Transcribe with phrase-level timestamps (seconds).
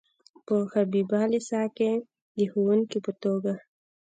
[0.45, 1.91] په حبیبیه لیسه کې
[2.37, 3.53] د ښوونکي په توګه.